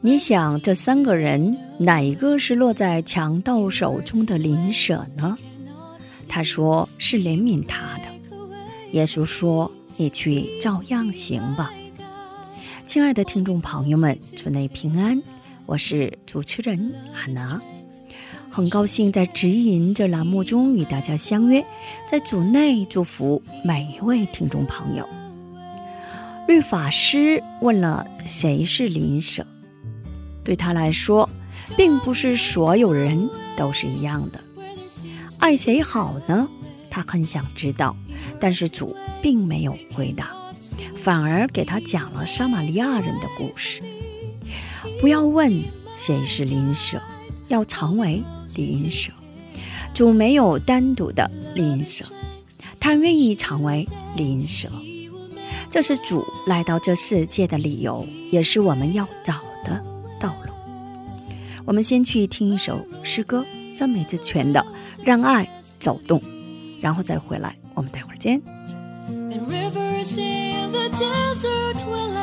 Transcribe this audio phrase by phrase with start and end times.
[0.00, 5.36] 你想，这三个人哪一个是落在强盗手中的邻舍呢？
[6.28, 8.04] 他说是怜悯他的。
[8.92, 11.72] 耶稣说：“你去照样行吧。”
[12.86, 15.20] 亲爱的听众朋友们，祝内平安，
[15.66, 17.60] 我是主持人阿娜，
[18.50, 21.62] 很高兴在指引这栏目中与大家相约，
[22.08, 25.06] 在组内祝福每一位听众朋友。
[26.48, 29.46] 律法师问了：“谁是邻舍？”
[30.42, 31.28] 对他来说，
[31.76, 34.40] 并不是所有人都是一样的。
[35.38, 36.48] 爱谁好呢？
[36.90, 37.94] 他很想知道，
[38.40, 40.30] 但是主并没有回答，
[40.96, 43.82] 反而给他讲了撒玛利亚人的故事。
[45.02, 45.62] 不要问
[45.98, 46.98] 谁是邻舍，
[47.48, 48.22] 要成为
[48.56, 49.12] 邻舍。
[49.92, 52.06] 主没有单独的邻舍，
[52.80, 54.70] 他愿意成为邻舍。
[55.70, 59.82] 这是主来到这世界的理由，也是我们要找的
[60.18, 60.52] 道路。
[61.64, 63.44] 我们先去听一首诗歌，
[63.76, 64.60] 赞美之泉的
[65.04, 65.46] 《让爱
[65.78, 66.18] 走动》，
[66.80, 67.54] 然后再回来。
[67.74, 68.40] 我们待会儿见。
[69.08, 72.17] And rivers in the desert will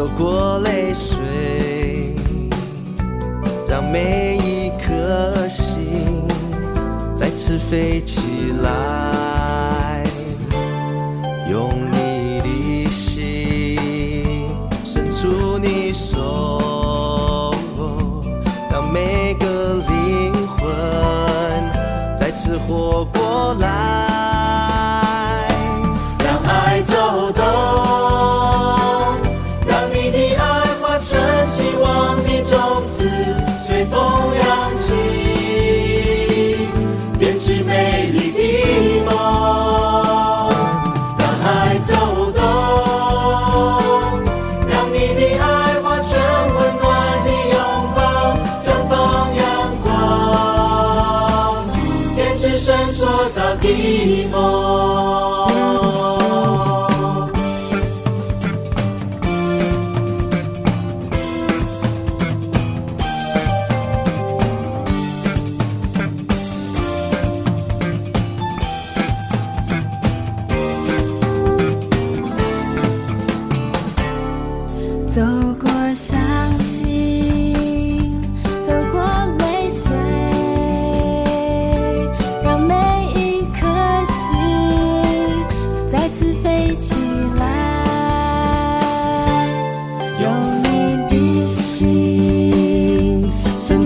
[0.00, 2.14] 走过泪水，
[3.68, 6.26] 让每一颗心
[7.14, 8.22] 再次飞起
[8.62, 10.02] 来。
[11.50, 14.48] 用你的心
[14.82, 17.52] 伸出你手，
[18.70, 20.66] 让每个灵魂
[22.16, 23.99] 再次活过来。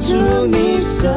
[0.06, 0.12] 祝
[0.48, 1.10] 你生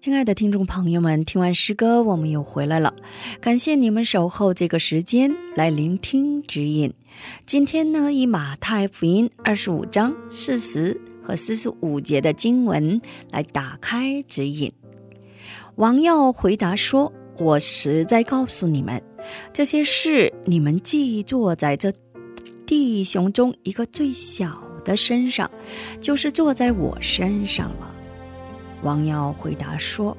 [0.00, 2.94] 亲爱的听众朋友们，听完诗歌，我们又回来了。
[3.40, 6.94] 感谢你们守候这个时间来聆听指引。
[7.44, 13.00] 今天呢，以马太福音二十五章四十和四十五节的经文
[13.30, 14.72] 来打开指引。
[15.74, 19.02] 王耀回答说：“我实在告诉你们，
[19.52, 21.92] 这些事你们既坐在这
[22.64, 25.50] 弟兄中一个最小的身上，
[26.00, 27.94] 就是坐在我身上了。”
[28.82, 30.16] 王耀回答说：“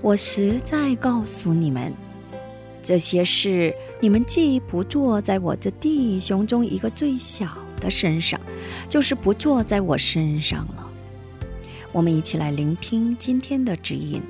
[0.00, 1.92] 我实在告诉你们，
[2.82, 7.46] 这些事你们既不坐在我这弟兄中一个最小
[7.80, 8.40] 的身上，
[8.88, 10.90] 就是不坐在我身上了。”
[11.92, 14.22] 我们一起来聆听今天的指引。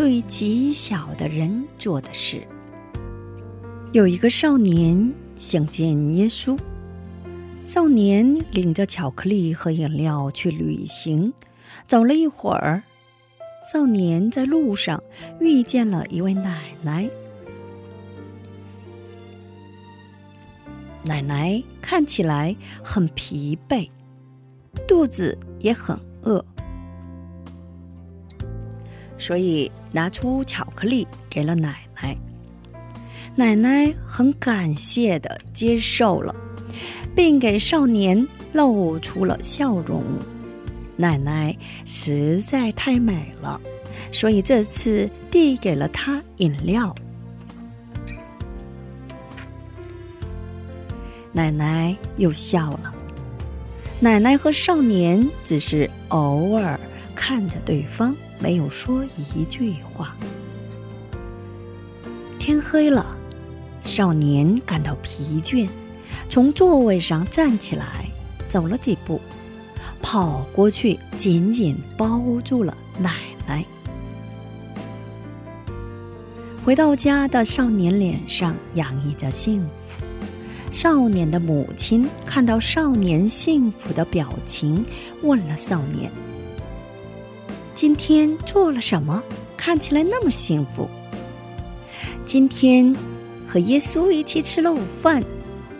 [0.00, 2.42] 对极小的人做的事。
[3.92, 6.58] 有一个少年想见耶稣，
[7.66, 11.30] 少年领着巧克力和饮料去旅行。
[11.86, 12.82] 走了一会儿，
[13.70, 15.02] 少年在路上
[15.38, 17.06] 遇见了一位奶奶。
[21.04, 23.86] 奶奶看起来很疲惫，
[24.88, 26.42] 肚子也很饿，
[29.30, 32.16] 所以拿出巧克力给了奶奶。
[33.36, 36.34] 奶奶很感谢的接受了，
[37.14, 40.02] 并给少年露出了笑容。
[40.96, 41.56] 奶奶
[41.86, 43.60] 实在太美了，
[44.10, 46.92] 所以这次递给了他饮料。
[51.30, 52.92] 奶奶又笑了。
[54.00, 56.80] 奶奶和少年只是偶尔
[57.20, 60.16] 看着对方，没有说一句话。
[62.38, 63.14] 天黑了，
[63.84, 65.68] 少年感到疲倦，
[66.30, 68.06] 从座位上站起来，
[68.48, 69.20] 走了几步。
[70.00, 73.62] 跑过去，紧紧抱住了奶奶。
[76.64, 79.68] 回到家的少年脸上洋溢着幸福。
[80.70, 84.82] 少年的母亲看到少年幸福的表情，
[85.20, 86.10] 问了少年
[87.80, 89.22] ：“今天做了什么？
[89.56, 90.86] 看起来那么幸福？”
[92.26, 92.94] 今天
[93.48, 95.24] 和耶稣一起吃了午饭，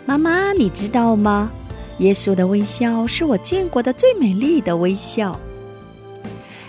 [0.07, 1.51] 妈妈，你知道吗？
[1.99, 5.39] 耶稣的微笑是我见过的最美丽的微笑。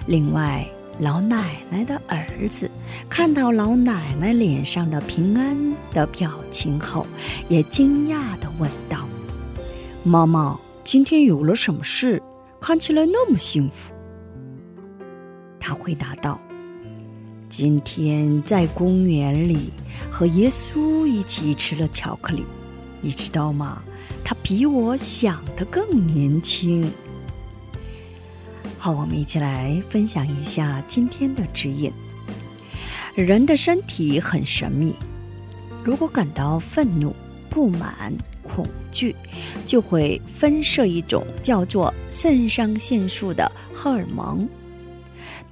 [0.04, 2.70] 另外，老奶奶的儿子
[3.08, 5.56] 看到老奶奶脸上的平安
[5.94, 7.06] 的表情后，
[7.48, 9.08] 也惊讶地问道
[10.04, 12.22] ：“妈妈，今天有了什么事？
[12.60, 13.91] 看起来那么幸福？”
[15.72, 16.38] 他回答道
[17.48, 19.72] ：“今天在公园里
[20.10, 22.44] 和耶稣一起吃了巧克力，
[23.00, 23.82] 你知道吗？”
[24.22, 26.86] 他比我想的更年轻。
[28.76, 31.90] 好，我们一起来分享一下今天的指引。
[33.14, 34.94] 人的身体很神秘，
[35.82, 37.16] 如果感到愤怒、
[37.48, 38.12] 不满、
[38.42, 39.16] 恐惧，
[39.66, 44.46] 就会分射一种叫做肾上腺素的荷尔蒙；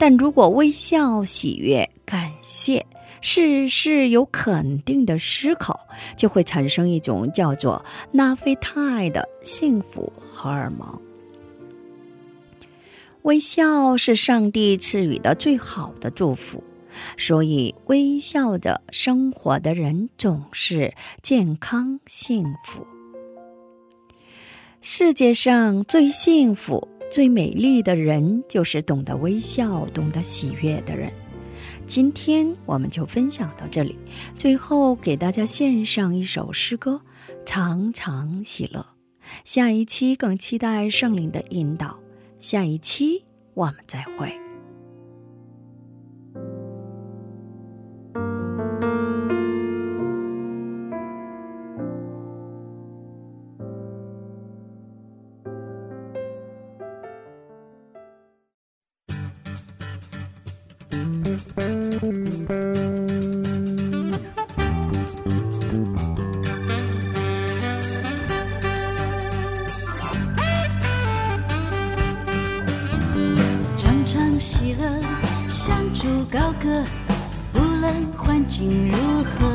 [0.01, 2.87] 但如果微笑喜悦感谢
[3.21, 5.79] 事事有肯定的思考
[6.17, 11.03] 就会产生一种叫做那非太的幸福荷尔蒙。
[13.25, 16.65] 微笑是上帝赐予的最好的祝福
[17.19, 22.87] 所以微笑着生活的人总是健康幸福。
[24.81, 31.11] 世界上最幸福最美丽的人就是懂得微笑懂得喜悦的人。
[31.87, 33.99] 今天我们就分享到这里
[34.37, 37.01] 最后给大家献上一首诗歌
[37.45, 38.87] 常常喜乐。
[39.45, 42.01] 下一期更期待圣灵的引导
[42.39, 43.25] 下一期
[43.55, 44.40] 我们再会。
[76.61, 76.85] 歌，
[77.55, 79.49] 不论环境如何，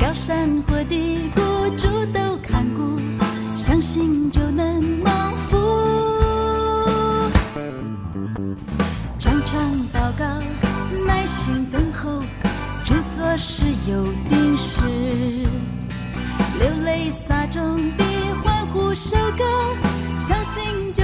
[0.00, 1.40] 高山或低谷，
[1.76, 3.00] 主都看顾，
[3.56, 5.12] 相信就能蒙
[5.48, 5.56] 福。
[9.18, 9.60] 常常
[9.92, 10.24] 祷告，
[11.04, 12.22] 耐心等候，
[12.84, 14.82] 主做事有定时。
[16.60, 18.04] 流泪撒种的，
[18.44, 19.44] 欢呼收割，
[20.16, 20.62] 相信
[20.94, 21.03] 就。